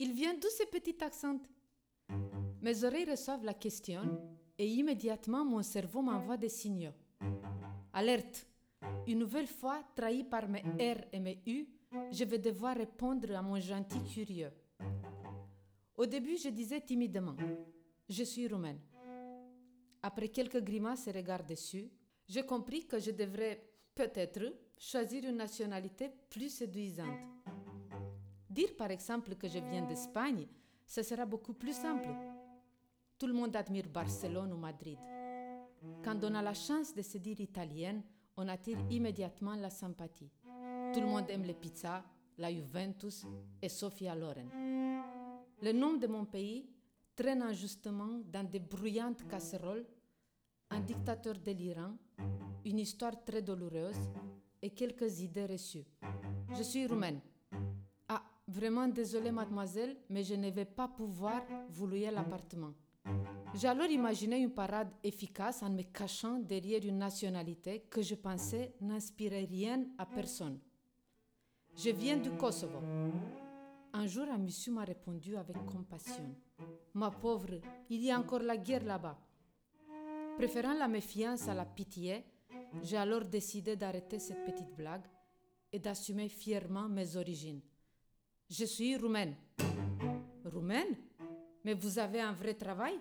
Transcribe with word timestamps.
Il 0.00 0.12
vient 0.12 0.34
d'où 0.34 0.48
ces 0.48 0.66
petits 0.66 0.96
accents 1.02 1.40
Mes 2.62 2.84
oreilles 2.84 3.10
reçoivent 3.10 3.44
la 3.44 3.54
question 3.54 4.02
et 4.56 4.68
immédiatement 4.68 5.44
mon 5.44 5.62
cerveau 5.62 6.02
m'envoie 6.02 6.36
des 6.36 6.48
signaux. 6.48 6.94
Alerte 7.92 8.46
Une 9.08 9.18
nouvelle 9.18 9.48
fois 9.48 9.82
trahi 9.96 10.22
par 10.22 10.48
mes 10.48 10.60
R 10.62 11.04
et 11.12 11.18
mes 11.18 11.42
U, 11.46 11.66
je 12.12 12.24
vais 12.24 12.38
devoir 12.38 12.76
répondre 12.76 13.34
à 13.34 13.42
mon 13.42 13.58
gentil 13.58 14.02
curieux. 14.04 14.52
Au 15.96 16.06
début, 16.06 16.36
je 16.36 16.50
disais 16.50 16.80
timidement 16.80 17.34
Je 18.08 18.22
suis 18.22 18.46
roumaine. 18.46 18.78
Après 20.00 20.28
quelques 20.28 20.62
grimaces 20.62 21.08
et 21.08 21.12
regards 21.12 21.42
déçus, 21.42 21.90
j'ai 22.28 22.44
compris 22.46 22.86
que 22.86 23.00
je 23.00 23.10
devrais 23.10 23.68
peut-être 23.96 24.54
choisir 24.78 25.24
une 25.24 25.38
nationalité 25.38 26.08
plus 26.30 26.50
séduisante. 26.50 27.18
Dire 28.48 28.74
par 28.76 28.90
exemple 28.90 29.34
que 29.36 29.48
je 29.48 29.58
viens 29.58 29.82
d'Espagne, 29.82 30.46
ce 30.86 31.02
sera 31.02 31.26
beaucoup 31.26 31.54
plus 31.54 31.74
simple. 31.74 32.08
Tout 33.18 33.26
le 33.26 33.34
monde 33.34 33.54
admire 33.56 33.88
Barcelone 33.88 34.52
ou 34.52 34.56
Madrid. 34.56 34.98
Quand 36.02 36.22
on 36.24 36.34
a 36.34 36.42
la 36.42 36.54
chance 36.54 36.94
de 36.94 37.02
se 37.02 37.18
dire 37.18 37.40
italienne, 37.40 38.02
on 38.36 38.48
attire 38.48 38.78
immédiatement 38.90 39.54
la 39.54 39.70
sympathie. 39.70 40.30
Tout 40.94 41.00
le 41.00 41.06
monde 41.06 41.28
aime 41.28 41.44
les 41.44 41.54
pizzas, 41.54 42.04
la 42.38 42.52
Juventus 42.52 43.26
et 43.60 43.68
Sofia 43.68 44.14
Loren. 44.14 44.48
Le 45.60 45.72
nom 45.72 45.94
de 45.94 46.06
mon 46.06 46.24
pays 46.24 46.68
traîne 47.14 47.42
injustement 47.42 48.20
dans 48.24 48.48
des 48.48 48.60
bruyantes 48.60 49.26
casseroles 49.28 49.84
un 50.70 50.80
dictateur 50.80 51.34
délirant, 51.34 51.96
une 52.64 52.78
histoire 52.78 53.24
très 53.24 53.42
douloureuse 53.42 53.96
et 54.60 54.70
quelques 54.70 55.20
idées 55.20 55.46
reçues. 55.46 55.86
Je 56.56 56.62
suis 56.62 56.86
roumaine. 56.86 57.20
Vraiment 58.48 58.88
désolée, 58.88 59.30
mademoiselle, 59.30 59.94
mais 60.08 60.24
je 60.24 60.34
ne 60.34 60.50
vais 60.50 60.64
pas 60.64 60.88
pouvoir 60.88 61.42
vous 61.68 61.86
louer 61.86 62.10
l'appartement. 62.10 62.72
J'ai 63.54 63.68
alors 63.68 63.90
imaginé 63.90 64.38
une 64.38 64.52
parade 64.52 64.90
efficace 65.04 65.62
en 65.62 65.68
me 65.68 65.82
cachant 65.82 66.38
derrière 66.38 66.82
une 66.82 66.96
nationalité 66.96 67.84
que 67.90 68.00
je 68.00 68.14
pensais 68.14 68.74
n'inspirait 68.80 69.44
rien 69.44 69.84
à 69.98 70.06
personne. 70.06 70.58
Je 71.76 71.90
viens 71.90 72.16
du 72.16 72.30
Kosovo. 72.30 72.78
Un 73.92 74.06
jour, 74.06 74.26
un 74.30 74.38
monsieur 74.38 74.72
m'a 74.72 74.84
répondu 74.84 75.36
avec 75.36 75.56
compassion. 75.66 76.34
Ma 76.94 77.10
pauvre, 77.10 77.60
il 77.90 78.02
y 78.02 78.10
a 78.10 78.18
encore 78.18 78.40
la 78.40 78.56
guerre 78.56 78.84
là-bas. 78.84 79.18
Préférant 80.38 80.74
la 80.74 80.88
méfiance 80.88 81.48
à 81.48 81.54
la 81.54 81.66
pitié, 81.66 82.24
j'ai 82.82 82.96
alors 82.96 83.24
décidé 83.26 83.76
d'arrêter 83.76 84.18
cette 84.18 84.44
petite 84.44 84.74
blague 84.74 85.04
et 85.70 85.78
d'assumer 85.78 86.28
fièrement 86.28 86.88
mes 86.88 87.16
origines. 87.16 87.60
Je 88.50 88.64
suis 88.64 88.96
roumaine. 88.96 89.36
Roumaine? 90.44 90.96
Mais 91.64 91.74
vous 91.74 91.98
avez 91.98 92.20
un 92.22 92.32
vrai 92.32 92.54
travail? 92.54 92.98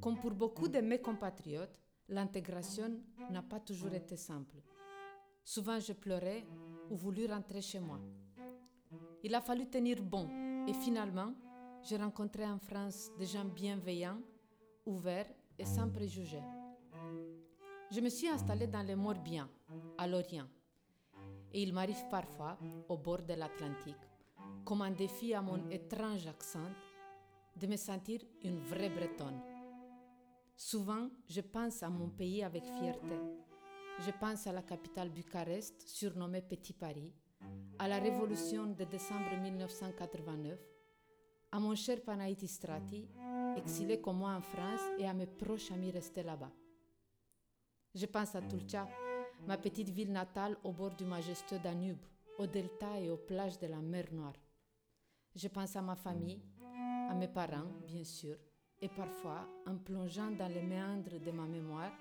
Comme 0.00 0.16
pour 0.20 0.30
beaucoup 0.30 0.68
de 0.68 0.80
mes 0.80 1.00
compatriotes, 1.00 1.76
l'intégration 2.08 3.00
n'a 3.30 3.42
pas 3.42 3.58
toujours 3.58 3.92
été 3.94 4.16
simple. 4.16 4.56
Souvent, 5.42 5.80
je 5.80 5.92
pleurais 5.92 6.46
ou 6.88 6.94
voulu 6.94 7.26
rentrer 7.26 7.60
chez 7.60 7.80
moi. 7.80 7.98
Il 9.24 9.34
a 9.34 9.40
fallu 9.40 9.66
tenir 9.68 10.00
bon 10.00 10.28
et 10.68 10.72
finalement, 10.72 11.34
j'ai 11.82 11.96
rencontré 11.96 12.46
en 12.46 12.58
France 12.58 13.10
des 13.18 13.26
gens 13.26 13.44
bienveillants, 13.44 14.20
ouverts 14.86 15.30
et 15.58 15.64
sans 15.64 15.90
préjugés. 15.90 16.42
Je 17.90 18.00
me 18.00 18.08
suis 18.08 18.28
installée 18.28 18.68
dans 18.68 18.86
les 18.86 18.94
Morbihan, 18.94 19.48
à 19.98 20.06
l'Orient. 20.06 20.46
Et 21.52 21.62
il 21.62 21.72
m'arrive 21.72 22.06
parfois, 22.08 22.58
au 22.88 22.96
bord 22.96 23.22
de 23.22 23.34
l'Atlantique, 23.34 23.96
comme 24.64 24.82
un 24.82 24.90
défi 24.90 25.34
à 25.34 25.42
mon 25.42 25.68
étrange 25.70 26.26
accent, 26.26 26.70
de 27.56 27.66
me 27.66 27.76
sentir 27.76 28.20
une 28.42 28.58
vraie 28.58 28.90
bretonne. 28.90 29.40
Souvent, 30.56 31.08
je 31.26 31.40
pense 31.40 31.82
à 31.82 31.88
mon 31.88 32.08
pays 32.08 32.44
avec 32.44 32.64
fierté. 32.64 33.16
Je 33.98 34.10
pense 34.12 34.46
à 34.46 34.52
la 34.52 34.62
capitale 34.62 35.10
Bucarest, 35.10 35.88
surnommée 35.88 36.42
Petit 36.42 36.72
Paris, 36.72 37.12
à 37.78 37.88
la 37.88 37.98
révolution 37.98 38.66
de 38.66 38.84
décembre 38.84 39.36
1989, 39.42 40.58
à 41.52 41.58
mon 41.58 41.74
cher 41.74 42.00
Panaïti 42.02 42.46
Strati, 42.46 43.08
exilé 43.56 44.00
comme 44.00 44.18
moi 44.18 44.34
en 44.34 44.40
France, 44.42 44.80
et 44.98 45.06
à 45.06 45.12
mes 45.12 45.26
proches 45.26 45.72
amis 45.72 45.90
restés 45.90 46.22
là-bas. 46.22 46.52
Je 47.94 48.06
pense 48.06 48.34
à 48.36 48.42
Tulcha, 48.42 48.86
ma 49.46 49.56
petite 49.56 49.90
ville 49.90 50.12
natale 50.12 50.56
au 50.64 50.72
bord 50.72 50.94
du 50.94 51.04
majestueux 51.04 51.58
Danube, 51.58 51.98
au 52.38 52.46
delta 52.46 52.98
et 52.98 53.10
aux 53.10 53.16
plages 53.16 53.58
de 53.58 53.66
la 53.66 53.80
mer 53.80 54.06
Noire. 54.12 54.36
Je 55.34 55.48
pense 55.48 55.76
à 55.76 55.82
ma 55.82 55.96
famille, 55.96 56.42
à 57.08 57.14
mes 57.14 57.28
parents, 57.28 57.70
bien 57.86 58.04
sûr, 58.04 58.36
et 58.80 58.88
parfois, 58.88 59.46
en 59.66 59.76
plongeant 59.76 60.30
dans 60.30 60.48
les 60.48 60.62
méandres 60.62 61.20
de 61.20 61.30
ma 61.30 61.46
mémoire, 61.46 61.92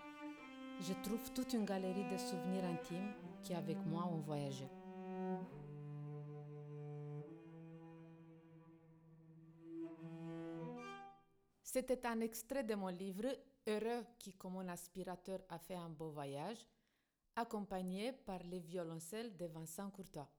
je 0.82 0.94
trouve 1.04 1.32
toute 1.34 1.54
une 1.54 1.66
galerie 1.66 2.10
de 2.10 2.18
souvenirs 2.18 2.64
intimes 2.66 3.14
qui, 3.44 3.54
avec 3.54 3.78
moi, 3.86 4.06
ont 4.06 4.20
voyagé. 4.20 4.66
C'était 11.62 12.08
un 12.08 12.22
extrait 12.22 12.64
de 12.64 12.76
mon 12.76 12.88
livre 12.88 13.28
Heureux 13.68 14.04
qui, 14.18 14.34
comme 14.34 14.54
mon 14.54 14.68
aspirateur, 14.70 15.40
a 15.50 15.60
fait 15.60 15.76
un 15.76 15.90
beau 15.90 16.10
voyage, 16.10 16.66
accompagné 17.40 18.12
par 18.12 18.44
les 18.44 18.60
violoncelles 18.60 19.36
de 19.38 19.46
Vincent 19.46 19.90
Courtois. 19.90 20.30